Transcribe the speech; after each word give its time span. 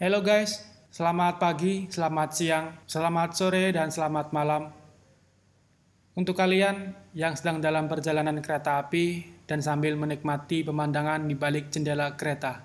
Halo 0.00 0.24
guys, 0.24 0.64
selamat 0.88 1.36
pagi, 1.36 1.84
selamat 1.92 2.28
siang, 2.32 2.72
selamat 2.88 3.36
sore, 3.36 3.68
dan 3.68 3.92
selamat 3.92 4.32
malam. 4.32 4.72
Untuk 6.16 6.40
kalian 6.40 6.96
yang 7.12 7.36
sedang 7.36 7.60
dalam 7.60 7.84
perjalanan 7.84 8.40
kereta 8.40 8.80
api 8.80 9.28
dan 9.44 9.60
sambil 9.60 10.00
menikmati 10.00 10.64
pemandangan 10.64 11.28
di 11.28 11.36
balik 11.36 11.68
jendela 11.68 12.16
kereta. 12.16 12.64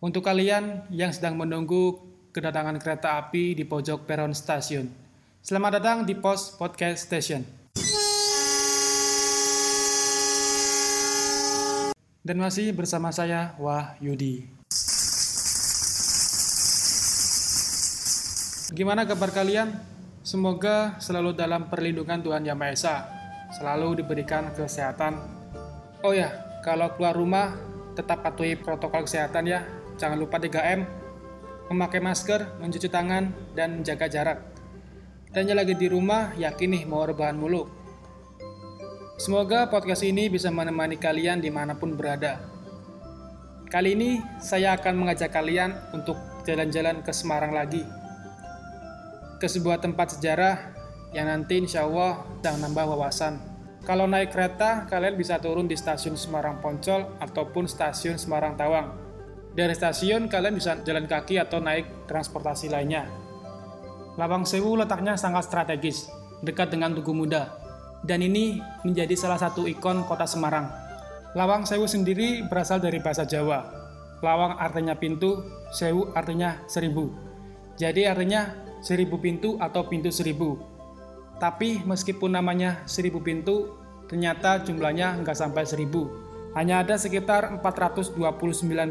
Untuk 0.00 0.24
kalian 0.24 0.88
yang 0.88 1.12
sedang 1.12 1.36
menunggu 1.36 2.00
kedatangan 2.32 2.80
kereta 2.80 3.20
api 3.20 3.52
di 3.52 3.68
pojok 3.68 4.08
peron 4.08 4.32
stasiun. 4.32 4.88
Selamat 5.44 5.76
datang 5.76 6.08
di 6.08 6.16
Pos 6.16 6.56
Podcast 6.56 7.04
Station. 7.04 7.44
Dan 12.24 12.40
masih 12.40 12.72
bersama 12.72 13.12
saya 13.12 13.52
Wah 13.60 13.92
Yudi. 14.00 14.57
Gimana 18.68 19.08
kabar 19.08 19.32
kalian? 19.32 19.72
Semoga 20.20 21.00
selalu 21.00 21.32
dalam 21.32 21.72
perlindungan 21.72 22.20
Tuhan 22.20 22.44
Yang 22.44 22.58
Maha 22.60 22.72
Esa, 22.76 22.96
selalu 23.56 24.04
diberikan 24.04 24.52
kesehatan. 24.52 25.16
Oh 26.04 26.12
ya, 26.12 26.28
kalau 26.60 26.92
keluar 26.92 27.16
rumah 27.16 27.56
tetap 27.96 28.20
patuhi 28.20 28.60
protokol 28.60 29.08
kesehatan 29.08 29.48
ya. 29.48 29.64
Jangan 29.96 30.20
lupa 30.20 30.36
3M, 30.36 30.84
memakai 31.72 32.04
masker, 32.04 32.60
mencuci 32.60 32.92
tangan, 32.92 33.32
dan 33.56 33.80
menjaga 33.80 34.04
jarak. 34.04 34.38
Dan 35.32 35.48
yang 35.48 35.64
lagi 35.64 35.72
di 35.72 35.88
rumah, 35.88 36.36
yakin 36.36 36.68
nih 36.68 36.84
mau 36.84 37.08
rebahan 37.08 37.40
mulu. 37.40 37.64
Semoga 39.16 39.72
podcast 39.72 40.04
ini 40.04 40.28
bisa 40.28 40.52
menemani 40.52 41.00
kalian 41.00 41.40
di 41.40 41.48
mana 41.48 41.72
pun 41.72 41.96
berada. 41.96 42.36
Kali 43.72 43.96
ini 43.96 44.20
saya 44.44 44.76
akan 44.76 44.92
mengajak 44.92 45.32
kalian 45.32 45.72
untuk 45.96 46.20
jalan-jalan 46.44 47.00
ke 47.00 47.16
Semarang 47.16 47.56
lagi 47.56 47.97
ke 49.38 49.46
sebuah 49.46 49.78
tempat 49.78 50.18
sejarah 50.18 50.74
yang 51.14 51.30
nanti 51.30 51.62
insya 51.62 51.86
Allah 51.86 52.26
sedang 52.38 52.58
nambah 52.68 52.84
wawasan. 52.94 53.38
Kalau 53.86 54.04
naik 54.04 54.34
kereta, 54.34 54.84
kalian 54.84 55.16
bisa 55.16 55.40
turun 55.40 55.64
di 55.64 55.72
stasiun 55.72 56.18
Semarang 56.18 56.60
Poncol 56.60 57.08
ataupun 57.22 57.64
stasiun 57.64 58.20
Semarang 58.20 58.52
Tawang. 58.58 58.92
Dari 59.56 59.72
stasiun, 59.72 60.28
kalian 60.28 60.54
bisa 60.60 60.76
jalan 60.84 61.08
kaki 61.08 61.40
atau 61.40 61.56
naik 61.62 62.04
transportasi 62.04 62.68
lainnya. 62.68 63.08
Lawang 64.20 64.44
Sewu 64.44 64.76
letaknya 64.76 65.16
sangat 65.16 65.48
strategis, 65.48 66.10
dekat 66.44 66.68
dengan 66.68 66.92
Tugu 66.92 67.16
Muda. 67.16 67.54
Dan 68.04 68.20
ini 68.20 68.60
menjadi 68.84 69.16
salah 69.16 69.40
satu 69.40 69.64
ikon 69.64 70.04
kota 70.04 70.28
Semarang. 70.28 70.68
Lawang 71.32 71.64
Sewu 71.64 71.88
sendiri 71.88 72.44
berasal 72.44 72.84
dari 72.84 73.00
bahasa 73.00 73.24
Jawa. 73.24 73.64
Lawang 74.20 74.58
artinya 74.60 74.98
pintu, 74.98 75.48
Sewu 75.72 76.12
artinya 76.12 76.60
seribu. 76.68 77.08
Jadi 77.78 78.04
artinya 78.04 78.67
seribu 78.80 79.18
pintu 79.18 79.58
atau 79.58 79.86
pintu 79.86 80.10
seribu. 80.10 80.58
Tapi 81.38 81.86
meskipun 81.86 82.34
namanya 82.34 82.82
seribu 82.84 83.22
pintu, 83.22 83.78
ternyata 84.10 84.62
jumlahnya 84.66 85.22
nggak 85.22 85.38
sampai 85.38 85.62
seribu. 85.62 86.10
Hanya 86.58 86.82
ada 86.82 86.98
sekitar 86.98 87.62
429 87.62 88.18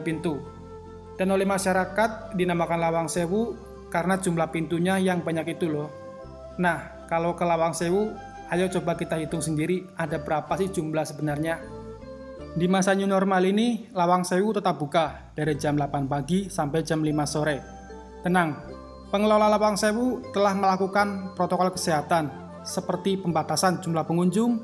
pintu. 0.05 0.39
Dan 1.17 1.33
oleh 1.33 1.43
masyarakat 1.43 2.37
dinamakan 2.37 2.79
Lawang 2.79 3.09
Sewu 3.09 3.57
karena 3.89 4.15
jumlah 4.21 4.47
pintunya 4.53 5.01
yang 5.01 5.25
banyak 5.25 5.57
itu 5.57 5.67
loh. 5.67 5.89
Nah, 6.61 7.07
kalau 7.09 7.33
ke 7.33 7.43
Lawang 7.43 7.73
Sewu, 7.73 8.13
ayo 8.53 8.69
coba 8.69 8.95
kita 8.95 9.17
hitung 9.17 9.41
sendiri 9.41 9.89
ada 9.97 10.21
berapa 10.21 10.53
sih 10.55 10.69
jumlah 10.69 11.03
sebenarnya. 11.03 11.59
Di 12.57 12.65
masa 12.65 12.93
new 12.93 13.09
normal 13.09 13.43
ini, 13.49 13.89
Lawang 13.93 14.25
Sewu 14.25 14.53
tetap 14.53 14.77
buka 14.77 15.33
dari 15.33 15.57
jam 15.57 15.77
8 15.77 16.09
pagi 16.09 16.49
sampai 16.49 16.81
jam 16.85 17.01
5 17.01 17.25
sore. 17.25 17.57
Tenang, 18.21 18.76
Pengelola 19.07 19.47
Lawang 19.47 19.79
Sewu 19.79 20.19
telah 20.35 20.51
melakukan 20.51 21.31
protokol 21.31 21.71
kesehatan 21.71 22.27
seperti 22.67 23.15
pembatasan 23.15 23.79
jumlah 23.79 24.03
pengunjung, 24.03 24.59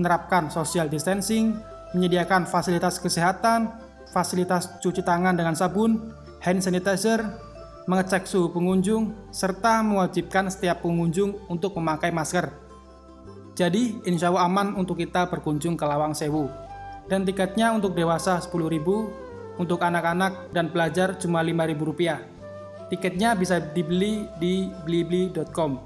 menerapkan 0.00 0.48
social 0.48 0.88
distancing, 0.88 1.52
menyediakan 1.92 2.48
fasilitas 2.48 2.96
kesehatan, 2.96 3.68
fasilitas 4.08 4.80
cuci 4.80 5.04
tangan 5.04 5.36
dengan 5.36 5.52
sabun, 5.52 6.16
hand 6.40 6.64
sanitizer, 6.64 7.28
mengecek 7.84 8.24
suhu 8.24 8.48
pengunjung, 8.56 9.12
serta 9.28 9.84
mewajibkan 9.84 10.48
setiap 10.48 10.80
pengunjung 10.80 11.36
untuk 11.52 11.76
memakai 11.76 12.08
masker. 12.08 12.48
Jadi, 13.52 14.00
insya 14.08 14.32
Allah 14.32 14.48
aman 14.48 14.80
untuk 14.80 14.96
kita 14.96 15.28
berkunjung 15.28 15.76
ke 15.76 15.84
Lawang 15.84 16.16
Sewu. 16.16 16.48
Dan 17.04 17.28
tiketnya 17.28 17.76
untuk 17.76 17.92
dewasa 17.92 18.40
10.000, 18.40 19.60
untuk 19.60 19.78
anak-anak 19.84 20.56
dan 20.56 20.72
pelajar 20.72 21.20
cuma 21.20 21.44
Rp5.000. 21.44 22.33
Tiketnya 22.94 23.34
bisa 23.34 23.58
dibeli 23.58 24.22
di 24.38 24.70
blibli.com. 24.70 25.82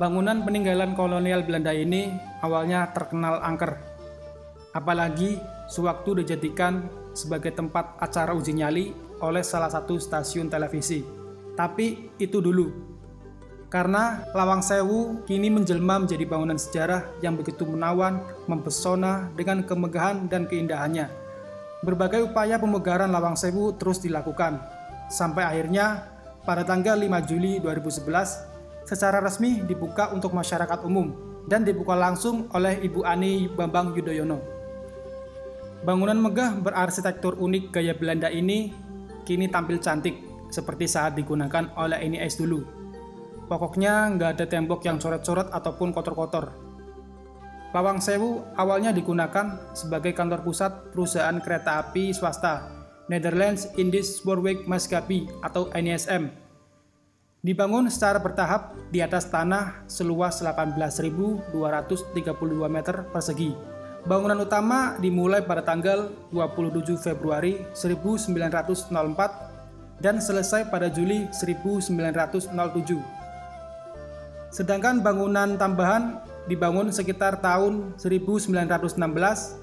Bangunan 0.00 0.40
peninggalan 0.40 0.96
kolonial 0.96 1.44
Belanda 1.44 1.76
ini 1.76 2.08
awalnya 2.40 2.88
terkenal 2.88 3.44
angker. 3.44 3.76
Apalagi 4.72 5.36
sewaktu 5.68 6.24
dijadikan 6.24 6.88
sebagai 7.12 7.52
tempat 7.52 8.00
acara 8.00 8.32
uji 8.32 8.56
nyali 8.56 8.96
oleh 9.20 9.44
salah 9.44 9.68
satu 9.68 10.00
stasiun 10.00 10.48
televisi. 10.48 11.04
Tapi 11.52 12.16
itu 12.16 12.40
dulu. 12.40 12.72
Karena 13.68 14.24
Lawang 14.32 14.64
Sewu 14.64 15.28
kini 15.28 15.52
menjelma 15.52 16.00
menjadi 16.00 16.24
bangunan 16.24 16.56
sejarah 16.56 17.12
yang 17.20 17.36
begitu 17.36 17.68
menawan, 17.68 18.24
mempesona 18.48 19.28
dengan 19.36 19.60
kemegahan 19.68 20.32
dan 20.32 20.48
keindahannya. 20.48 21.12
Berbagai 21.84 22.24
upaya 22.24 22.56
pemegaran 22.56 23.12
Lawang 23.12 23.36
Sewu 23.36 23.76
terus 23.76 24.00
dilakukan, 24.00 24.64
sampai 25.12 25.44
akhirnya 25.44 26.11
pada 26.42 26.66
tanggal 26.66 26.98
5 26.98 27.28
Juli 27.30 27.62
2011 27.62 28.82
secara 28.82 29.22
resmi 29.22 29.62
dibuka 29.62 30.10
untuk 30.10 30.34
masyarakat 30.34 30.82
umum 30.82 31.14
dan 31.46 31.62
dibuka 31.62 31.94
langsung 31.94 32.50
oleh 32.50 32.82
Ibu 32.82 33.06
Ani 33.06 33.46
Bambang 33.46 33.94
Yudhoyono. 33.94 34.42
Bangunan 35.82 36.18
megah 36.18 36.58
berarsitektur 36.62 37.38
unik 37.38 37.74
gaya 37.74 37.94
Belanda 37.94 38.30
ini 38.30 38.70
kini 39.26 39.50
tampil 39.50 39.82
cantik 39.82 40.18
seperti 40.50 40.86
saat 40.86 41.14
digunakan 41.18 41.74
oleh 41.78 41.98
NIS 42.06 42.38
dulu. 42.38 42.62
Pokoknya 43.46 44.10
nggak 44.14 44.30
ada 44.38 44.46
tembok 44.46 44.82
yang 44.86 44.98
coret-coret 45.02 45.50
ataupun 45.50 45.90
kotor-kotor. 45.90 46.54
Lawang 47.72 48.04
Sewu 48.04 48.44
awalnya 48.54 48.92
digunakan 48.92 49.72
sebagai 49.72 50.12
kantor 50.12 50.44
pusat 50.44 50.92
perusahaan 50.92 51.34
kereta 51.40 51.80
api 51.80 52.12
swasta 52.12 52.81
Netherlands 53.12 53.68
Indies 53.76 54.16
Spoorweg 54.16 54.64
Maskapi 54.64 55.28
atau 55.44 55.68
NISM. 55.76 56.32
Dibangun 57.44 57.92
secara 57.92 58.16
bertahap 58.16 58.72
di 58.88 59.04
atas 59.04 59.28
tanah 59.28 59.84
seluas 59.84 60.40
18.232 60.40 61.52
meter 62.72 63.04
persegi. 63.12 63.52
Bangunan 64.08 64.40
utama 64.40 64.96
dimulai 64.96 65.44
pada 65.44 65.60
tanggal 65.60 66.08
27 66.32 66.96
Februari 66.96 67.60
1904 67.76 68.88
dan 70.00 70.16
selesai 70.16 70.72
pada 70.72 70.88
Juli 70.88 71.28
1907. 71.28 72.48
Sedangkan 74.48 75.04
bangunan 75.04 75.60
tambahan 75.60 76.16
dibangun 76.48 76.88
sekitar 76.88 77.44
tahun 77.44 77.92
1916 78.00 78.96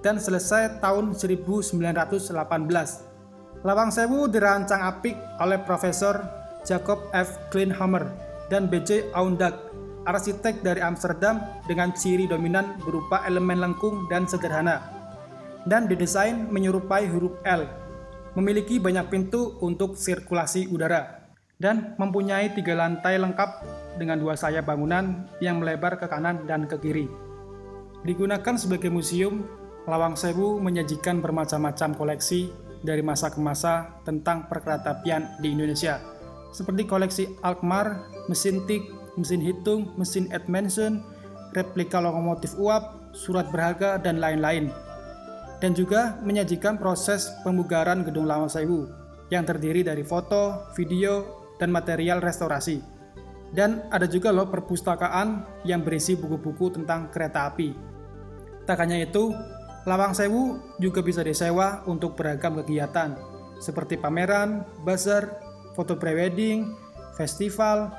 dan 0.05 0.15
selesai 0.21 0.77
tahun 0.77 1.17
1918. 1.17 3.08
Lawang 3.59 3.91
Sewu 3.91 4.31
dirancang 4.31 4.79
apik 4.79 5.19
oleh 5.43 5.59
Profesor 5.59 6.23
Jacob 6.63 7.11
F. 7.11 7.35
Kleinhammer 7.51 8.07
dan 8.47 8.71
B.J. 8.71 9.11
Aundag, 9.11 9.51
arsitek 10.07 10.63
dari 10.63 10.79
Amsterdam 10.79 11.43
dengan 11.67 11.91
ciri 11.91 12.23
dominan 12.23 12.79
berupa 12.79 13.19
elemen 13.27 13.59
lengkung 13.59 14.07
dan 14.07 14.23
sederhana. 14.23 14.79
Dan 15.67 15.91
didesain 15.91 16.47
menyerupai 16.47 17.11
huruf 17.11 17.35
L, 17.43 17.67
memiliki 18.39 18.79
banyak 18.79 19.11
pintu 19.11 19.59
untuk 19.59 19.99
sirkulasi 19.99 20.71
udara, 20.71 21.27
dan 21.59 21.99
mempunyai 21.99 22.55
tiga 22.55 22.79
lantai 22.79 23.19
lengkap 23.19 23.67
dengan 23.99 24.23
dua 24.23 24.39
sayap 24.39 24.71
bangunan 24.71 25.27
yang 25.43 25.59
melebar 25.59 25.99
ke 25.99 26.07
kanan 26.07 26.47
dan 26.47 26.63
ke 26.63 26.79
kiri. 26.79 27.11
Digunakan 28.07 28.55
sebagai 28.55 28.87
museum, 28.87 29.43
Lawang 29.83 30.15
Sewu 30.15 30.63
menyajikan 30.63 31.19
bermacam-macam 31.19 31.91
koleksi 31.99 32.68
dari 32.81 33.03
masa 33.03 33.31
ke 33.31 33.39
masa 33.41 33.99
tentang 34.07 34.47
perkeretapian 34.47 35.39
di 35.43 35.51
Indonesia, 35.51 35.99
seperti 36.49 36.89
koleksi 36.89 37.23
Alkmaar, 37.45 38.09
mesin 38.25 38.65
tik, 38.65 38.87
mesin 39.19 39.43
hitung, 39.43 39.93
mesin 39.99 40.31
Edmondson, 40.33 41.03
replika 41.53 42.01
lokomotif 42.01 42.57
uap, 42.57 43.13
surat 43.13 43.49
berharga, 43.53 44.01
dan 44.01 44.17
lain-lain. 44.17 44.71
Dan 45.59 45.75
juga 45.75 46.15
menyajikan 46.23 46.79
proses 46.79 47.27
pemugaran 47.43 48.07
Gedung 48.07 48.25
Lawang 48.25 48.47
Sewu 48.47 48.87
yang 49.27 49.43
terdiri 49.43 49.83
dari 49.83 50.01
foto, 50.07 50.71
video, 50.73 51.43
dan 51.59 51.69
material 51.69 52.23
restorasi. 52.23 52.79
Dan 53.51 53.83
ada 53.91 54.07
juga 54.07 54.31
loh 54.31 54.47
perpustakaan 54.47 55.61
yang 55.67 55.83
berisi 55.83 56.15
buku-buku 56.15 56.79
tentang 56.79 57.11
kereta 57.11 57.49
api. 57.49 57.75
Tak 58.63 58.77
hanya 58.79 59.03
itu, 59.03 59.33
Lawang 59.89 60.13
Sewu 60.13 60.61
juga 60.77 61.01
bisa 61.01 61.25
disewa 61.25 61.81
untuk 61.89 62.13
beragam 62.13 62.61
kegiatan, 62.61 63.17
seperti 63.57 63.97
pameran, 63.97 64.61
bazar, 64.85 65.41
foto 65.73 65.97
prewedding, 65.97 66.77
festival, 67.17 67.89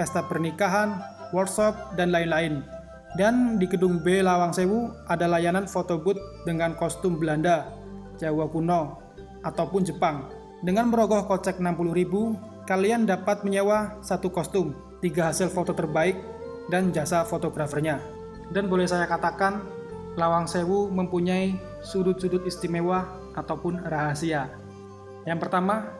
pesta 0.00 0.24
pernikahan, 0.24 1.04
workshop, 1.36 2.00
dan 2.00 2.16
lain-lain. 2.16 2.64
Dan 3.20 3.60
di 3.60 3.68
gedung 3.68 4.00
B 4.00 4.24
Lawang 4.24 4.56
Sewu 4.56 4.88
ada 5.04 5.28
layanan 5.28 5.68
foto 5.68 6.00
booth 6.00 6.16
dengan 6.48 6.72
kostum 6.80 7.20
Belanda, 7.20 7.68
Jawa 8.16 8.48
kuno, 8.48 9.04
ataupun 9.44 9.84
Jepang. 9.84 10.32
Dengan 10.64 10.88
merogoh 10.88 11.28
kocek 11.28 11.60
60.000, 11.60 12.64
kalian 12.64 13.04
dapat 13.04 13.44
menyewa 13.44 14.00
satu 14.00 14.32
kostum, 14.32 14.72
tiga 15.04 15.28
hasil 15.28 15.52
foto 15.52 15.76
terbaik, 15.76 16.16
dan 16.72 16.88
jasa 16.88 17.20
fotografernya. 17.28 18.00
Dan 18.48 18.72
boleh 18.72 18.88
saya 18.88 19.04
katakan, 19.04 19.83
Lawang 20.14 20.46
Sewu 20.46 20.94
mempunyai 20.94 21.58
sudut-sudut 21.82 22.46
istimewa 22.46 23.18
ataupun 23.34 23.82
rahasia. 23.82 24.46
Yang 25.26 25.38
pertama, 25.42 25.90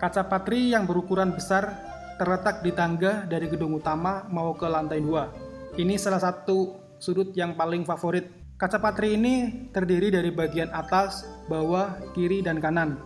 kaca 0.00 0.24
patri 0.24 0.72
yang 0.72 0.88
berukuran 0.88 1.36
besar 1.36 1.76
terletak 2.16 2.64
di 2.64 2.72
tangga 2.72 3.28
dari 3.28 3.46
gedung 3.46 3.76
utama 3.76 4.24
mau 4.32 4.56
ke 4.56 4.64
lantai 4.64 5.04
dua. 5.04 5.28
Ini 5.76 6.00
salah 6.00 6.18
satu 6.18 6.80
sudut 6.96 7.36
yang 7.36 7.54
paling 7.54 7.84
favorit. 7.84 8.32
Kaca 8.58 8.82
patri 8.82 9.14
ini 9.14 9.68
terdiri 9.70 10.10
dari 10.10 10.34
bagian 10.34 10.72
atas, 10.74 11.28
bawah, 11.46 11.94
kiri, 12.16 12.42
dan 12.42 12.58
kanan. 12.58 12.98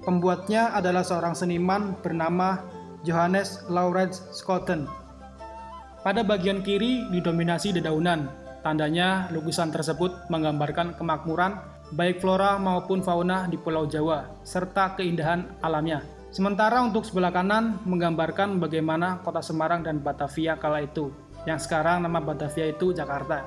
Pembuatnya 0.00 0.72
adalah 0.72 1.04
seorang 1.04 1.36
seniman 1.36 1.92
bernama 2.00 2.64
Johannes 3.04 3.60
Laurens 3.68 4.24
Schotten. 4.32 4.88
Pada 6.00 6.24
bagian 6.24 6.64
kiri 6.64 7.04
didominasi 7.12 7.76
dedaunan. 7.76 8.43
Tandanya 8.64 9.28
lukisan 9.28 9.68
tersebut 9.68 10.24
menggambarkan 10.32 10.96
kemakmuran 10.96 11.60
baik 11.92 12.24
flora 12.24 12.56
maupun 12.56 13.04
fauna 13.04 13.44
di 13.44 13.60
Pulau 13.60 13.84
Jawa, 13.84 14.24
serta 14.40 14.96
keindahan 14.96 15.44
alamnya. 15.60 16.00
Sementara 16.32 16.80
untuk 16.80 17.04
sebelah 17.04 17.28
kanan 17.28 17.78
menggambarkan 17.84 18.56
bagaimana 18.56 19.20
kota 19.20 19.44
Semarang 19.44 19.84
dan 19.84 20.00
Batavia 20.00 20.56
kala 20.56 20.80
itu, 20.80 21.12
yang 21.44 21.60
sekarang 21.60 22.02
nama 22.02 22.24
Batavia 22.24 22.72
itu 22.72 22.96
Jakarta. 22.96 23.44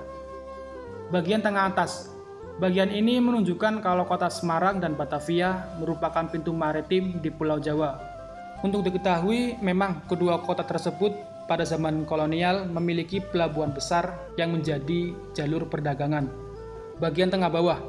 Bagian 1.09 1.41
tengah 1.41 1.65
atas, 1.73 2.13
bagian 2.61 2.93
ini 2.93 3.17
menunjukkan 3.17 3.81
kalau 3.81 4.05
kota 4.05 4.29
Semarang 4.29 4.77
dan 4.77 4.93
Batavia 4.93 5.65
merupakan 5.81 6.29
pintu 6.29 6.53
maritim 6.53 7.17
di 7.19 7.33
Pulau 7.33 7.57
Jawa. 7.57 7.97
Untuk 8.61 8.85
diketahui, 8.85 9.57
memang 9.65 10.05
kedua 10.05 10.39
kota 10.45 10.61
tersebut 10.61 11.11
pada 11.47 11.63
zaman 11.63 12.03
kolonial 12.03 12.67
memiliki 12.67 13.23
pelabuhan 13.23 13.71
besar 13.71 14.35
yang 14.35 14.53
menjadi 14.53 15.15
jalur 15.31 15.65
perdagangan. 15.71 16.27
Bagian 16.99 17.31
tengah 17.31 17.49
bawah, 17.49 17.79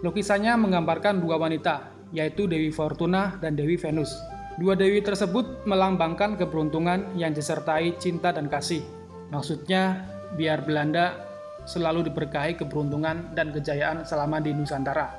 lukisannya 0.00 0.56
menggambarkan 0.56 1.20
dua 1.20 1.36
wanita, 1.36 1.92
yaitu 2.10 2.48
Dewi 2.48 2.72
Fortuna 2.72 3.36
dan 3.38 3.54
Dewi 3.54 3.76
Venus. 3.76 4.10
Dua 4.54 4.78
dewi 4.78 5.02
tersebut 5.02 5.66
melambangkan 5.66 6.38
keberuntungan 6.38 7.18
yang 7.18 7.34
disertai 7.34 7.98
cinta 7.98 8.30
dan 8.30 8.46
kasih. 8.46 8.86
Maksudnya, 9.34 10.06
biar 10.38 10.62
Belanda 10.62 11.18
selalu 11.66 12.06
diberkahi 12.06 12.54
keberuntungan 12.54 13.34
dan 13.34 13.50
kejayaan 13.50 14.06
selama 14.06 14.38
di 14.38 14.54
Nusantara. 14.54 15.10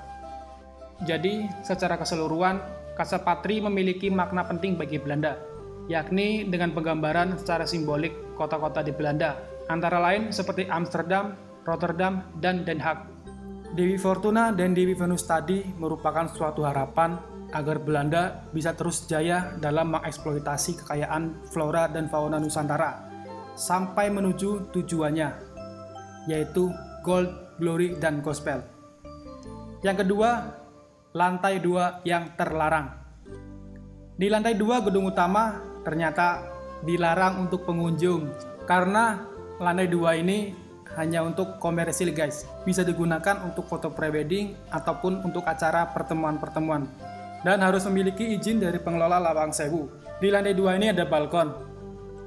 Jadi, 1.03 1.51
secara 1.67 1.99
keseluruhan, 1.99 2.63
Kasapatri 2.95 3.59
memiliki 3.59 4.07
makna 4.07 4.47
penting 4.47 4.79
bagi 4.79 4.95
Belanda, 4.95 5.35
yakni 5.85 6.47
dengan 6.49 6.73
penggambaran 6.73 7.37
secara 7.37 7.69
simbolik 7.69 8.13
kota-kota 8.33 8.81
di 8.81 8.93
Belanda, 8.93 9.37
antara 9.69 10.01
lain 10.01 10.33
seperti 10.33 10.65
Amsterdam, 10.69 11.37
Rotterdam, 11.65 12.25
dan 12.41 12.65
Den 12.65 12.81
Haag. 12.81 13.09
Dewi 13.75 13.99
Fortuna 13.99 14.55
dan 14.55 14.71
Dewi 14.71 14.95
Venus 14.95 15.27
tadi 15.27 15.59
merupakan 15.75 16.31
suatu 16.31 16.63
harapan 16.63 17.19
agar 17.51 17.83
Belanda 17.83 18.47
bisa 18.55 18.71
terus 18.71 19.03
jaya 19.05 19.55
dalam 19.59 19.95
mengeksploitasi 19.95 20.85
kekayaan 20.85 21.51
flora 21.51 21.91
dan 21.91 22.07
fauna 22.07 22.39
Nusantara 22.39 23.11
sampai 23.55 24.11
menuju 24.11 24.71
tujuannya, 24.71 25.29
yaitu 26.27 26.71
gold, 27.03 27.31
glory, 27.59 27.95
dan 27.99 28.19
gospel. 28.19 28.63
Yang 29.83 30.07
kedua, 30.07 30.55
lantai 31.15 31.63
dua 31.63 32.03
yang 32.03 32.35
terlarang. 32.35 32.91
Di 34.15 34.27
lantai 34.31 34.55
dua 34.55 34.79
gedung 34.83 35.11
utama 35.11 35.74
ternyata 35.85 36.49
dilarang 36.81 37.45
untuk 37.45 37.63
pengunjung 37.63 38.33
karena 38.65 39.23
lantai 39.61 39.87
dua 39.87 40.17
ini 40.17 40.51
hanya 40.97 41.21
untuk 41.21 41.61
komersil 41.61 42.11
guys. 42.11 42.47
Bisa 42.65 42.81
digunakan 42.81 43.43
untuk 43.45 43.69
foto 43.69 43.91
prewedding 43.93 44.55
ataupun 44.73 45.21
untuk 45.23 45.45
acara 45.45 45.91
pertemuan-pertemuan 45.93 46.87
dan 47.45 47.61
harus 47.61 47.85
memiliki 47.85 48.35
izin 48.35 48.57
dari 48.57 48.81
pengelola 48.81 49.21
Lawang 49.21 49.53
Sewu. 49.53 49.91
Di 50.17 50.33
lantai 50.33 50.57
dua 50.57 50.73
ini 50.79 50.89
ada 50.89 51.05
balkon. 51.05 51.53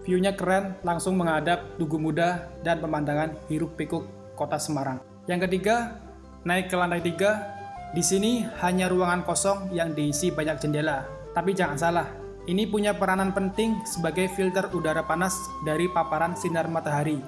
View-nya 0.07 0.33
keren, 0.33 0.79
langsung 0.87 1.21
menghadap 1.21 1.77
Tugu 1.77 2.01
Muda 2.01 2.49
dan 2.65 2.81
pemandangan 2.81 3.37
hiruk 3.51 3.77
pikuk 3.77 4.09
kota 4.39 4.57
Semarang. 4.57 5.03
Yang 5.29 5.51
ketiga, 5.51 6.01
naik 6.49 6.73
ke 6.73 6.77
lantai 6.79 7.05
tiga. 7.05 7.45
Di 7.93 8.01
sini 8.01 8.45
hanya 8.65 8.89
ruangan 8.89 9.25
kosong 9.25 9.73
yang 9.77 9.93
diisi 9.93 10.33
banyak 10.33 10.61
jendela. 10.65 11.05
Tapi 11.37 11.53
jangan 11.53 11.77
salah, 11.77 12.09
ini 12.49 12.65
punya 12.65 12.97
peranan 12.97 13.37
penting 13.37 13.77
sebagai 13.85 14.25
filter 14.33 14.73
udara 14.73 15.05
panas 15.05 15.37
dari 15.69 15.85
paparan 15.93 16.33
sinar 16.33 16.65
matahari. 16.73 17.21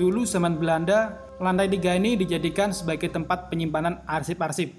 Dulu 0.00 0.24
zaman 0.24 0.56
Belanda, 0.56 1.20
lantai 1.36 1.68
tiga 1.68 1.92
ini 1.92 2.16
dijadikan 2.16 2.72
sebagai 2.72 3.12
tempat 3.12 3.52
penyimpanan 3.52 4.00
arsip-arsip. 4.08 4.72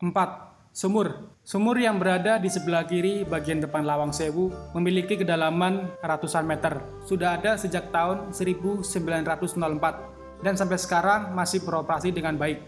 4. 0.00 0.72
Sumur. 0.72 1.36
Sumur 1.44 1.76
yang 1.76 2.00
berada 2.00 2.40
di 2.40 2.48
sebelah 2.48 2.88
kiri 2.88 3.28
bagian 3.28 3.60
depan 3.60 3.84
Lawang 3.84 4.16
Sewu 4.16 4.48
memiliki 4.72 5.20
kedalaman 5.20 5.92
ratusan 6.00 6.48
meter. 6.48 6.80
Sudah 7.04 7.36
ada 7.36 7.60
sejak 7.60 7.92
tahun 7.92 8.32
1904 8.32 10.40
dan 10.40 10.56
sampai 10.56 10.80
sekarang 10.80 11.36
masih 11.36 11.60
beroperasi 11.60 12.08
dengan 12.08 12.40
baik. 12.40 12.64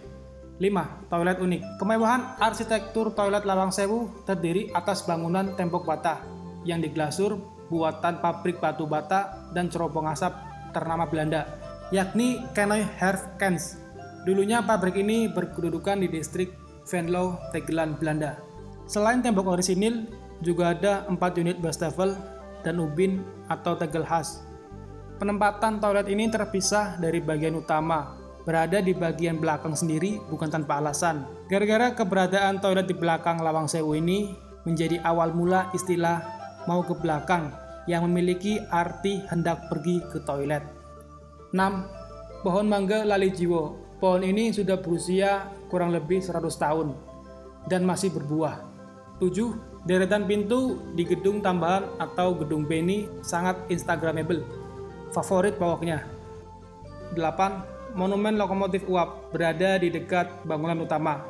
5. 0.61 1.09
Toilet 1.09 1.41
unik. 1.41 1.63
Kemewahan 1.81 2.37
arsitektur 2.37 3.17
toilet 3.17 3.49
Lawang 3.49 3.73
Sewu 3.73 4.13
terdiri 4.29 4.69
atas 4.77 5.09
bangunan 5.09 5.57
tembok 5.57 5.89
bata 5.89 6.42
yang 6.63 6.83
diglasur 6.83 7.39
buatan 7.73 8.21
pabrik 8.21 8.61
batu 8.61 8.85
bata 8.85 9.49
dan 9.57 9.73
cerobong 9.73 10.09
asap 10.13 10.37
ternama 10.77 11.09
Belanda, 11.09 11.49
yakni 11.89 12.45
Kenoy 12.53 12.85
Herfkens. 13.01 13.81
Dulunya 14.23 14.63
pabrik 14.63 15.01
ini 15.01 15.27
berkedudukan 15.33 15.99
di 15.99 16.09
distrik 16.09 16.55
Venlo, 16.87 17.39
Tegelan, 17.51 17.99
Belanda. 17.99 18.39
Selain 18.87 19.23
tembok 19.25 19.59
orisinil, 19.59 20.07
juga 20.43 20.75
ada 20.75 21.07
4 21.07 21.17
unit 21.41 21.57
wastafel 21.63 22.19
dan 22.67 22.83
ubin 22.83 23.23
atau 23.47 23.79
tegel 23.79 24.03
khas. 24.03 24.43
Penempatan 25.23 25.79
toilet 25.79 26.11
ini 26.11 26.27
terpisah 26.27 26.99
dari 26.99 27.23
bagian 27.23 27.55
utama, 27.55 28.19
berada 28.43 28.83
di 28.83 28.91
bagian 28.91 29.39
belakang 29.39 29.79
sendiri 29.79 30.19
bukan 30.27 30.51
tanpa 30.51 30.83
alasan. 30.83 31.23
Gara-gara 31.47 31.95
keberadaan 31.95 32.59
toilet 32.59 32.91
di 32.91 32.95
belakang 32.99 33.39
Lawang 33.39 33.71
Sewu 33.71 33.95
ini 33.95 34.35
menjadi 34.67 34.99
awal 35.07 35.31
mula 35.31 35.71
istilah 35.75 36.42
mau 36.67 36.83
ke 36.83 36.95
belakang 36.99 37.51
yang 37.91 38.07
memiliki 38.07 38.63
arti 38.71 39.23
hendak 39.31 39.67
pergi 39.67 39.99
ke 40.11 40.23
toilet. 40.23 40.63
6. 41.53 42.43
Pohon 42.47 42.67
mangga 42.67 43.03
lali 43.03 43.31
jiwo. 43.31 43.79
Pohon 44.03 44.27
ini 44.27 44.51
sudah 44.51 44.79
berusia 44.83 45.47
kurang 45.71 45.95
lebih 45.95 46.19
100 46.19 46.43
tahun 46.59 46.95
dan 47.71 47.87
masih 47.87 48.11
berbuah. 48.11 48.63
7. 49.23 49.87
Deretan 49.87 50.27
pintu 50.31 50.79
di 50.95 51.03
gedung 51.03 51.43
tambahan 51.43 51.87
atau 51.99 52.39
gedung 52.39 52.67
Beni 52.67 53.07
sangat 53.23 53.59
instagramable. 53.67 54.43
Favorit 55.11 55.59
pokoknya. 55.59 56.07
8. 57.15 57.95
Monumen 57.99 58.41
lokomotif 58.41 58.89
uap 58.89 59.35
berada 59.35 59.77
di 59.77 59.93
dekat 59.93 60.47
bangunan 60.49 60.81
utama. 60.81 61.23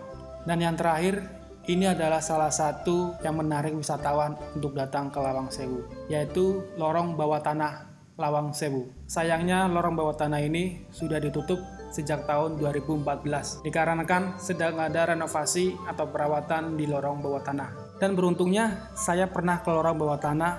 Dan 0.46 0.62
yang 0.62 0.78
terakhir, 0.78 1.41
ini 1.70 1.86
adalah 1.86 2.18
salah 2.18 2.50
satu 2.50 3.14
yang 3.22 3.38
menarik 3.38 3.70
wisatawan 3.70 4.34
untuk 4.58 4.74
datang 4.74 5.14
ke 5.14 5.18
Lawang 5.22 5.46
Sewu, 5.46 5.86
yaitu 6.10 6.66
lorong 6.74 7.14
bawah 7.14 7.38
tanah 7.38 7.86
Lawang 8.18 8.50
Sewu. 8.50 8.90
Sayangnya 9.06 9.70
lorong 9.70 9.94
bawah 9.94 10.16
tanah 10.18 10.42
ini 10.42 10.90
sudah 10.90 11.22
ditutup 11.22 11.62
sejak 11.94 12.24
tahun 12.26 12.58
2014 12.58 13.62
dikarenakan 13.62 14.40
sedang 14.40 14.80
ada 14.80 15.12
renovasi 15.12 15.76
atau 15.86 16.08
perawatan 16.08 16.74
di 16.74 16.90
lorong 16.90 17.22
bawah 17.22 17.44
tanah. 17.44 17.70
Dan 18.02 18.18
beruntungnya 18.18 18.90
saya 18.98 19.30
pernah 19.30 19.62
ke 19.62 19.70
lorong 19.70 20.02
bawah 20.02 20.18
tanah 20.18 20.58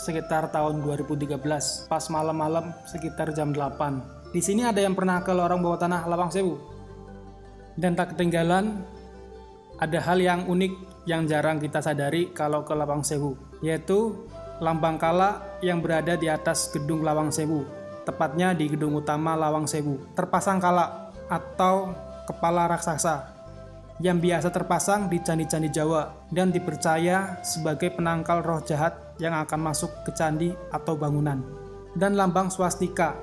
sekitar 0.00 0.48
tahun 0.48 0.80
2013 0.80 1.36
pas 1.90 2.04
malam-malam 2.08 2.72
sekitar 2.88 3.36
jam 3.36 3.52
8. 3.52 4.32
Di 4.32 4.40
sini 4.40 4.64
ada 4.64 4.80
yang 4.80 4.96
pernah 4.96 5.20
ke 5.20 5.34
lorong 5.34 5.60
bawah 5.60 5.76
tanah 5.76 6.08
Lawang 6.08 6.32
Sewu. 6.32 6.56
Dan 7.78 7.94
tak 7.94 8.16
ketinggalan 8.16 8.82
ada 9.78 9.98
hal 10.02 10.18
yang 10.18 10.44
unik 10.50 11.06
yang 11.06 11.24
jarang 11.24 11.62
kita 11.62 11.78
sadari 11.78 12.34
kalau 12.34 12.66
ke 12.66 12.74
Lawang 12.74 13.06
Sewu, 13.06 13.38
yaitu 13.62 14.14
lambang 14.58 14.98
kala 14.98 15.58
yang 15.62 15.78
berada 15.78 16.18
di 16.18 16.26
atas 16.26 16.70
gedung 16.74 17.06
Lawang 17.06 17.30
Sewu 17.30 17.78
tepatnya 18.08 18.56
di 18.56 18.72
gedung 18.72 18.96
utama 18.96 19.36
Lawang 19.36 19.68
Sewu. 19.68 20.00
Terpasang 20.16 20.56
kala 20.56 21.12
atau 21.28 21.92
kepala 22.24 22.64
raksasa. 22.64 23.36
yang 23.98 24.22
biasa 24.22 24.54
terpasang 24.54 25.10
di 25.10 25.18
candi-candi 25.18 25.74
Jawa 25.74 26.30
dan 26.30 26.54
dipercaya 26.54 27.42
sebagai 27.42 27.90
penangkal 27.90 28.46
roh 28.46 28.62
jahat 28.62 28.94
yang 29.18 29.34
akan 29.34 29.58
masuk 29.58 29.90
ke 30.06 30.14
candi 30.14 30.54
atau 30.70 30.94
bangunan. 30.94 31.42
Dan 31.98 32.14
lambang 32.14 32.46
swastika 32.46 33.18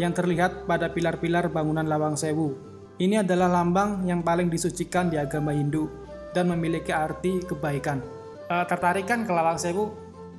yang 0.00 0.16
terlihat 0.16 0.64
pada 0.64 0.88
pilar-pilar 0.88 1.52
bangunan 1.52 1.84
Lawang 1.84 2.16
Sewu. 2.16 2.56
Ini 2.96 3.20
adalah 3.20 3.52
lambang 3.52 4.08
yang 4.08 4.24
paling 4.24 4.48
disucikan 4.48 5.12
di 5.12 5.20
agama 5.20 5.52
Hindu 5.52 5.84
dan 6.32 6.48
memiliki 6.48 6.96
arti 6.96 7.44
kebaikan. 7.44 8.00
E, 8.48 8.56
tertarik 8.64 9.04
kan 9.04 9.28
ke 9.28 9.32
Lawang 9.36 9.60
Sewu? 9.60 9.92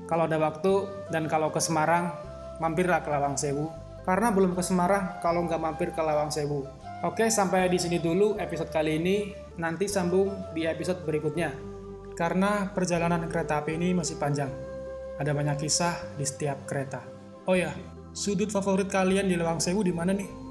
Kalau 0.09 0.25
ada 0.25 0.41
waktu 0.41 0.89
dan 1.13 1.29
kalau 1.29 1.53
ke 1.53 1.61
Semarang, 1.61 2.09
mampirlah 2.57 3.05
ke 3.05 3.13
Lawang 3.13 3.37
Sewu. 3.37 3.69
Karena 4.01 4.33
belum 4.33 4.57
ke 4.57 4.65
Semarang 4.65 5.21
kalau 5.21 5.45
nggak 5.45 5.61
mampir 5.61 5.93
ke 5.93 6.01
Lawang 6.01 6.33
Sewu. 6.33 6.65
Oke, 7.05 7.29
sampai 7.29 7.69
di 7.69 7.77
sini 7.77 8.01
dulu 8.01 8.41
episode 8.41 8.73
kali 8.73 8.97
ini. 8.97 9.17
Nanti 9.61 9.85
sambung 9.85 10.49
di 10.57 10.65
episode 10.65 11.05
berikutnya. 11.05 11.53
Karena 12.17 12.73
perjalanan 12.73 13.29
kereta 13.29 13.61
api 13.61 13.77
ini 13.77 13.93
masih 13.93 14.17
panjang. 14.17 14.49
Ada 15.21 15.29
banyak 15.29 15.61
kisah 15.61 16.17
di 16.17 16.25
setiap 16.25 16.65
kereta. 16.65 17.05
Oh 17.45 17.53
ya, 17.53 17.69
sudut 18.17 18.49
favorit 18.49 18.89
kalian 18.89 19.29
di 19.29 19.37
Lawang 19.37 19.61
Sewu 19.61 19.85
di 19.85 19.93
mana 19.93 20.09
nih? 20.09 20.46